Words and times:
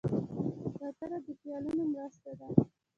کوتره 0.77 1.17
د 1.25 1.27
خیالونو 1.39 1.83
مرغه 1.93 2.31
ده. 2.39 2.47